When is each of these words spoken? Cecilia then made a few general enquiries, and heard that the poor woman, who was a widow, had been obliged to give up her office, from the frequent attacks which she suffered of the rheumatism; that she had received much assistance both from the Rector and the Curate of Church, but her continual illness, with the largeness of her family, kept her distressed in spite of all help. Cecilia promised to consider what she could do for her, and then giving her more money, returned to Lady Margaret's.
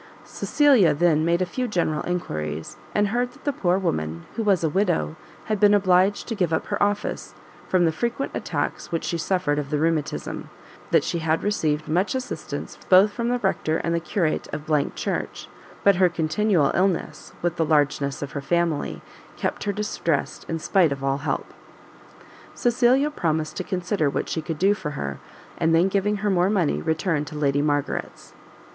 Cecilia 0.25 0.95
then 0.95 1.23
made 1.23 1.43
a 1.43 1.45
few 1.45 1.67
general 1.67 2.01
enquiries, 2.07 2.75
and 2.95 3.09
heard 3.09 3.33
that 3.33 3.43
the 3.43 3.53
poor 3.53 3.77
woman, 3.77 4.25
who 4.35 4.41
was 4.41 4.63
a 4.63 4.67
widow, 4.69 5.15
had 5.45 5.59
been 5.59 5.75
obliged 5.75 6.27
to 6.27 6.33
give 6.33 6.51
up 6.51 6.65
her 6.65 6.81
office, 6.81 7.35
from 7.67 7.85
the 7.85 7.91
frequent 7.91 8.31
attacks 8.33 8.91
which 8.91 9.03
she 9.03 9.19
suffered 9.19 9.59
of 9.59 9.69
the 9.69 9.77
rheumatism; 9.77 10.49
that 10.89 11.03
she 11.03 11.19
had 11.19 11.43
received 11.43 11.87
much 11.87 12.15
assistance 12.15 12.79
both 12.89 13.13
from 13.13 13.29
the 13.29 13.37
Rector 13.37 13.77
and 13.77 13.93
the 13.93 13.99
Curate 13.99 14.47
of 14.51 14.65
Church, 14.95 15.47
but 15.83 15.97
her 15.97 16.09
continual 16.09 16.71
illness, 16.73 17.33
with 17.43 17.57
the 17.57 17.63
largeness 17.63 18.23
of 18.23 18.31
her 18.31 18.41
family, 18.41 19.03
kept 19.37 19.65
her 19.65 19.71
distressed 19.71 20.47
in 20.49 20.57
spite 20.57 20.91
of 20.91 21.03
all 21.03 21.19
help. 21.19 21.53
Cecilia 22.55 23.11
promised 23.11 23.55
to 23.57 23.63
consider 23.63 24.09
what 24.09 24.29
she 24.29 24.41
could 24.41 24.57
do 24.57 24.73
for 24.73 24.97
her, 24.97 25.19
and 25.59 25.75
then 25.75 25.89
giving 25.89 26.17
her 26.25 26.31
more 26.31 26.49
money, 26.49 26.81
returned 26.81 27.27
to 27.27 27.35
Lady 27.35 27.61
Margaret's. 27.61 28.33